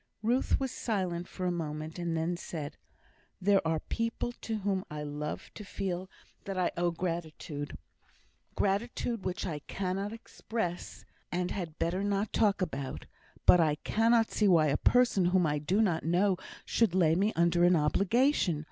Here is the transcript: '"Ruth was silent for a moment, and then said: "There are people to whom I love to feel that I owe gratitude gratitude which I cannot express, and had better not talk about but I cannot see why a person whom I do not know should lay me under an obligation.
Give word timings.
'"Ruth 0.23 0.59
was 0.59 0.71
silent 0.71 1.27
for 1.27 1.45
a 1.45 1.51
moment, 1.51 1.99
and 1.99 2.17
then 2.17 2.35
said: 2.35 2.75
"There 3.39 3.61
are 3.67 3.81
people 3.81 4.31
to 4.41 4.55
whom 4.61 4.83
I 4.89 5.03
love 5.03 5.51
to 5.53 5.63
feel 5.63 6.09
that 6.45 6.57
I 6.57 6.71
owe 6.75 6.89
gratitude 6.89 7.77
gratitude 8.55 9.23
which 9.23 9.45
I 9.45 9.59
cannot 9.59 10.11
express, 10.11 11.05
and 11.31 11.51
had 11.51 11.77
better 11.77 12.03
not 12.03 12.33
talk 12.33 12.63
about 12.63 13.05
but 13.45 13.59
I 13.59 13.75
cannot 13.75 14.31
see 14.31 14.47
why 14.47 14.69
a 14.69 14.77
person 14.77 15.25
whom 15.25 15.45
I 15.45 15.59
do 15.59 15.83
not 15.83 16.03
know 16.03 16.35
should 16.65 16.95
lay 16.95 17.13
me 17.13 17.31
under 17.35 17.63
an 17.63 17.75
obligation. 17.75 18.59